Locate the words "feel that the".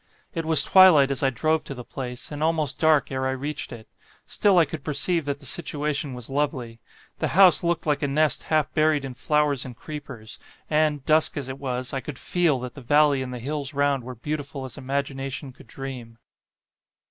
12.17-12.81